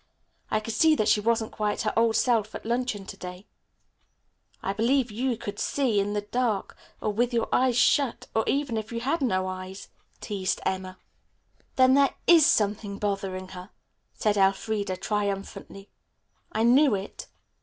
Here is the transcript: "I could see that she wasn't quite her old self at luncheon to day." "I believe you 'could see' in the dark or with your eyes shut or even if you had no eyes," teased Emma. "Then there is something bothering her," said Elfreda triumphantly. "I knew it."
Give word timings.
"I 0.49 0.59
could 0.59 0.73
see 0.73 0.95
that 0.95 1.07
she 1.07 1.21
wasn't 1.21 1.51
quite 1.51 1.83
her 1.83 1.93
old 1.95 2.15
self 2.15 2.55
at 2.55 2.65
luncheon 2.65 3.05
to 3.05 3.15
day." 3.15 3.45
"I 4.63 4.73
believe 4.73 5.11
you 5.11 5.37
'could 5.37 5.59
see' 5.59 5.99
in 5.99 6.13
the 6.13 6.21
dark 6.21 6.75
or 7.01 7.13
with 7.13 7.35
your 7.35 7.47
eyes 7.53 7.77
shut 7.77 8.25
or 8.33 8.43
even 8.47 8.77
if 8.77 8.91
you 8.91 9.01
had 9.01 9.21
no 9.21 9.45
eyes," 9.45 9.89
teased 10.19 10.59
Emma. 10.65 10.97
"Then 11.75 11.93
there 11.93 12.15
is 12.25 12.47
something 12.47 12.97
bothering 12.97 13.49
her," 13.49 13.69
said 14.15 14.37
Elfreda 14.37 14.97
triumphantly. 14.97 15.87
"I 16.51 16.63
knew 16.63 16.95
it." 16.95 17.27